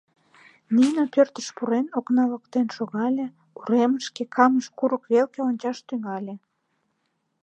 [0.75, 3.25] Нина, пӧртыш пурен, окна воктен шогале,
[3.59, 6.35] уремышке, Камыш курык велке ончаш тӱҥале.